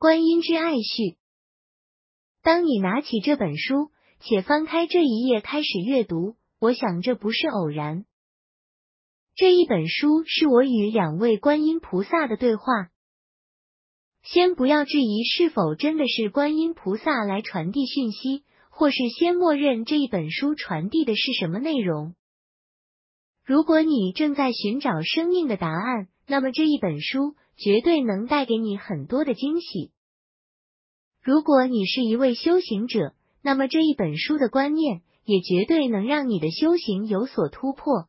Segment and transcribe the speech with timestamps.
[0.00, 1.16] 观音之爱序。
[2.40, 8.04] 当你拿起这本书，且翻开这一页开始阅读，我想这不是偶然。
[9.34, 12.62] 这一本书是我与两位观音菩萨的对话。
[14.22, 22.14] 先不要质疑是否真的是观音菩萨来传递讯息，或是先默认这一本书传递的是什么内容。
[23.44, 27.34] 如果你正在寻找生命的答案，那么这一本书。
[27.60, 29.90] 绝对能带给你很多的惊喜。
[31.20, 38.06] 如果你是一位修行者，那么这一本书的观念也绝对能让你的修行有所突破。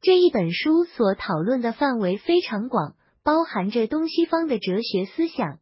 [0.00, 5.58] 这一本书所讨论的范围非常广，包含着东西方的哲学思想。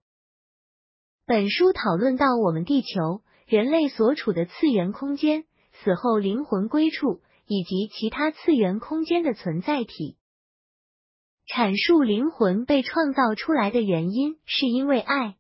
[1.25, 5.45] 本书讨论到我们地球人类所处的次元空间、
[5.83, 10.19] 死后灵魂归处以及其他次元空间的存在体。
[11.53, 15.35] 阐述灵魂被创造出来的原因是因为爱，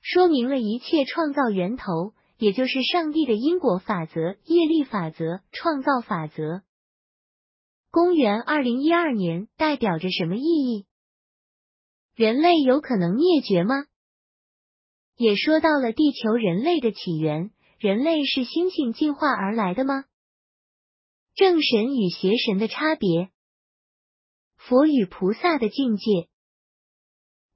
[0.00, 6.62] 说明了一切创造源头，也就是上帝的因果法则、业力法则、创造法则。
[7.90, 10.86] 公元二零一二年代表着什么意义？
[12.14, 13.86] 人类有可能灭绝吗？
[15.16, 20.04] 也说到了地球人类的起源，人类是猩猩进化而来的吗？
[21.34, 23.30] 正神与邪神的差别。
[24.68, 26.28] 佛与菩萨的境界，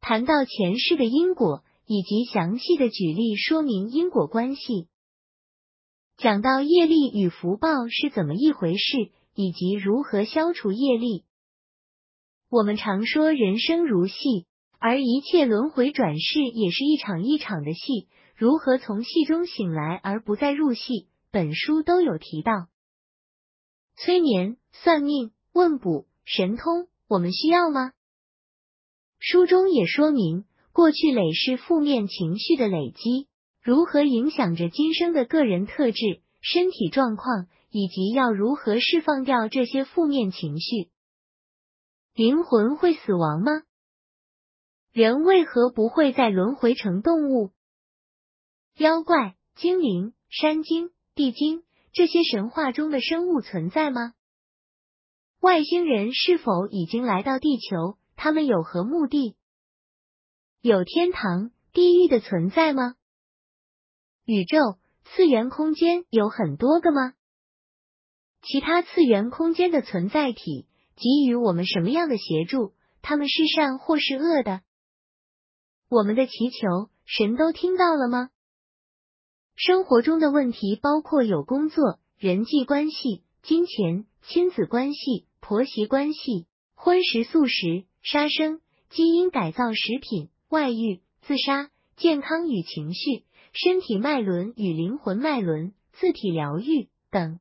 [0.01, 4.87] 谈到前世的因果，以及详细的举例说明因果关系，
[6.17, 11.25] 讲到业力与福报是怎么一回事，以及如何消除业力。
[12.49, 14.47] 我们常说人生如戏，
[14.79, 18.09] 而一切轮回转世也是一场一场的戏。
[18.37, 21.09] 如何从戏中醒来而不再入戏？
[21.33, 22.69] 本书都有提到。
[23.97, 26.87] 催眠、算命、问卜、神通。
[27.11, 27.91] 我们需要吗？
[29.19, 33.27] 书中也说明，过去累是负面情绪的累积，
[33.61, 35.99] 如何影响着今生的个人特质、
[36.41, 40.89] 身体状况，以及要如何释放掉这些负面情绪。
[42.15, 43.51] 灵魂会死亡吗？
[44.93, 47.51] 人为何不会再轮回成动物？
[48.77, 54.15] 妖怪、精灵、山精、地精这些神话中的生物存在吗？
[55.41, 57.97] 外星人是否已经来到地球？
[58.15, 59.37] 他们有何目的？
[60.61, 62.97] 有天堂、地狱的存在吗？
[64.27, 64.59] 宇宙、
[65.03, 67.15] 次元空间有很多个吗？
[68.43, 72.75] 其他次元空间的存在体给予我们什么样的协助？
[73.01, 74.61] 他们是善或是恶的？
[75.89, 78.29] 我们的祈求，神都听到了吗？
[79.57, 85.27] 生活中的问题包括有工作、人际关系、金钱、亲子关系。
[85.41, 86.47] 婆媳关系、
[86.77, 97.41] 荤食素食、杀生、基因改造食品、外遇、自杀、健康与情绪、身体脉轮与灵魂脉轮、自体疗愈等。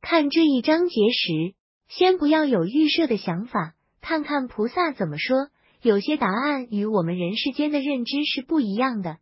[0.00, 1.54] 看这一章节时，
[1.86, 5.50] 先不要有预设的想法，看看菩萨怎么说。
[5.80, 9.18] 有些答案与我们人世间的认知是不一样的。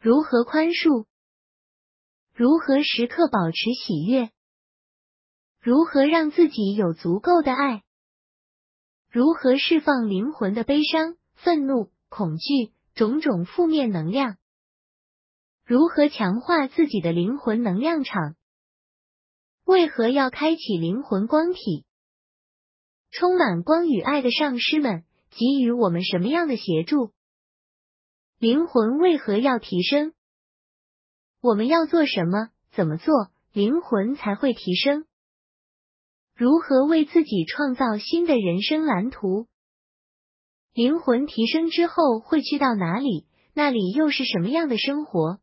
[0.00, 1.06] 如何宽恕？
[2.34, 4.30] 如何时刻保持喜悦？
[5.64, 7.84] 如何让自己有足够的爱？
[9.10, 14.36] 如何释放灵魂的悲伤、愤怒、恐惧种种负面能量？
[15.64, 18.36] 如何强化自己的灵魂能量场？
[19.64, 21.86] 为何要开启灵魂光体？
[23.10, 27.14] 充满光与爱的上师们给予我们什么样的协助？
[28.36, 30.12] 灵魂为何要提升？
[31.40, 32.50] 我们要做什么？
[32.72, 35.06] 怎么做灵魂才会提升？
[36.36, 39.46] 如何为自己创造新的人生蓝图？
[40.72, 43.28] 灵魂提升之后会去到哪里？
[43.52, 45.38] 那里又是什么样的生活？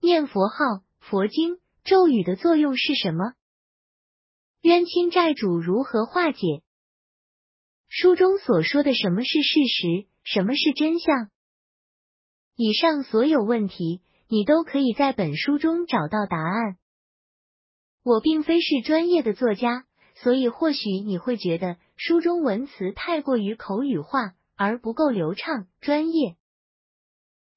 [0.00, 0.56] 念佛号、
[0.98, 3.34] 佛经、咒语的作用是什么？
[4.60, 6.62] 冤亲债主如何化解？
[7.86, 10.08] 书中所说的什么是事实？
[10.24, 11.30] 什么是真相？
[12.56, 16.76] 以上所有问题，你都可以在本书中找到答案。
[18.02, 26.36] 我并非是专业的作家，所以或许你会觉得书中文词太过于口语化，而不够流畅、专业。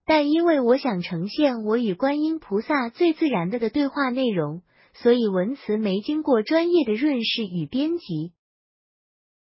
[0.05, 4.61] 但因为我想呈现我与观音菩萨最自然的的对话内容，
[4.93, 8.33] 所以文词没经过专业的润饰与编辑，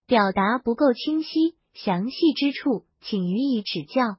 [0.08, 4.18] 表达不够清晰、详细之处，请予以指教。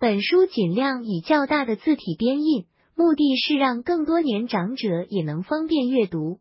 [0.00, 2.66] 本书尽量以较大的字体编印。
[2.96, 6.40] 目的是让更多年长者也能方便阅读。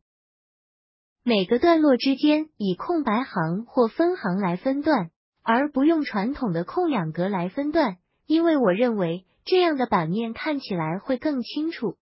[1.22, 5.12] 每个段落之间以空白行或分行来分段，
[5.44, 11.98] 而不用传统的空两格来分段，因为我认为这样的版面看起来会更清楚。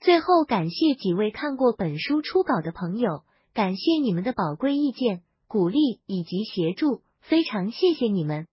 [0.00, 3.22] 最后，感谢几位看过本书初稿的朋友，
[3.54, 8.48] 感谢你们的宝贵意见、鼓励以及协助，非常谢谢你们。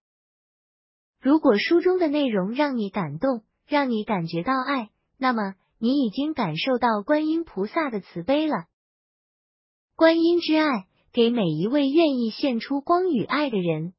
[1.19, 8.65] 如果书中的内容让你感动，让你感觉到爱，那么你已经感受到观音菩萨的慈悲了。
[9.95, 13.93] 观音之爱，给每一位愿意献出光与爱的人。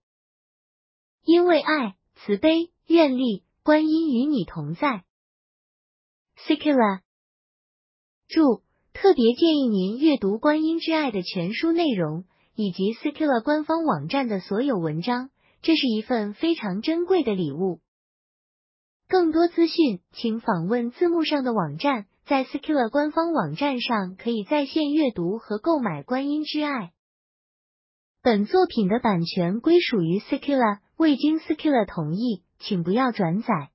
[1.23, 5.05] 因为爱，慈悲，愿力，观音与你同在。
[6.47, 7.01] Secular。
[8.27, 8.63] 注：
[8.95, 12.25] 特别建议您阅读《观音之爱》的全书内容，
[12.55, 15.31] 以及 Secular 官方网站的所有文章，
[15.61, 17.81] 这是一份非常珍贵的礼物。
[19.09, 26.71] 更多资讯，请访问字幕上的网站，在 Secular 官方网站上可以在线阅读和购买《观音之爱》。
[28.23, 33.71] 本作品的版权归属于 Secular，未经 Secular 同意，请不要转载。